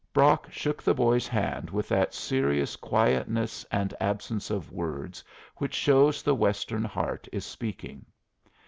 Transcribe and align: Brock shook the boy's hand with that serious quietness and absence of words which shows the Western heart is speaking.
Brock 0.13 0.47
shook 0.51 0.81
the 0.81 0.95
boy's 0.95 1.27
hand 1.27 1.69
with 1.69 1.87
that 1.89 2.15
serious 2.15 2.75
quietness 2.75 3.63
and 3.71 3.93
absence 3.99 4.49
of 4.49 4.71
words 4.71 5.23
which 5.57 5.75
shows 5.75 6.23
the 6.23 6.33
Western 6.33 6.83
heart 6.83 7.27
is 7.31 7.45
speaking. 7.45 8.07